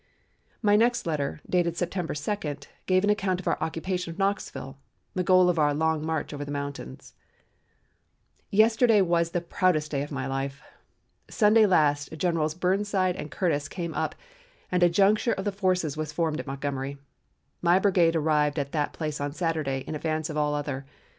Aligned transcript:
My 0.63 0.75
next 0.75 1.05
letter 1.05 1.41
dated 1.47 1.77
September 1.77 2.15
2, 2.15 2.35
gave 2.87 3.03
an 3.03 3.11
account 3.11 3.39
of 3.39 3.47
our 3.47 3.59
occupation 3.61 4.09
of 4.11 4.17
Knoxville, 4.17 4.79
the 5.13 5.21
goal 5.23 5.47
of 5.47 5.59
our 5.59 5.75
long 5.75 6.03
march 6.03 6.33
over 6.33 6.43
the 6.43 6.49
mountains: 6.51 7.13
"Yesterday 8.49 9.01
was 9.03 9.29
the 9.29 9.41
proudest 9.41 9.91
day 9.91 10.01
of 10.01 10.11
my 10.11 10.25
life. 10.25 10.63
Sunday 11.29 11.67
last 11.67 12.17
Generals 12.17 12.55
Burnside 12.55 13.15
and 13.15 13.29
Curtis 13.29 13.69
came 13.69 13.93
up 13.93 14.15
and 14.71 14.81
a 14.81 14.89
juncture 14.89 15.33
of 15.33 15.45
the 15.45 15.51
forces 15.51 15.95
was 15.95 16.11
formed 16.11 16.39
at 16.39 16.47
Montgomery. 16.47 16.97
My 17.61 17.77
brigade 17.77 18.15
arrived 18.15 18.57
at 18.57 18.71
that 18.71 18.93
place 18.93 19.21
on 19.21 19.33
Saturday 19.33 19.81
in 19.85 19.93
advance 19.93 20.31
of 20.31 20.35
all 20.35 20.55
other. 20.55 20.83